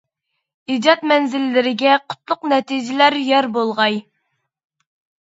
ئىجاد 0.75 1.03
مەنزىللىرىگە 1.11 1.95
قۇتلۇق 2.07 2.51
نەتىجىلەر 2.57 3.21
يار 3.31 3.53
بولغاي! 3.61 4.05